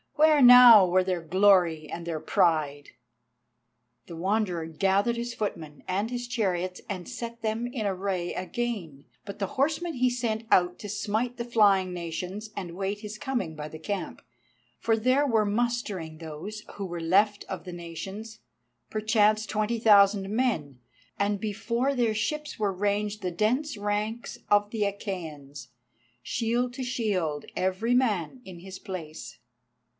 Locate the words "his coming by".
13.01-13.67